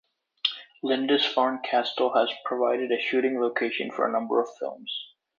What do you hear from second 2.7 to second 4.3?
a shooting location for a